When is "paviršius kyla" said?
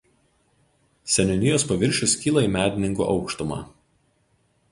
1.73-2.43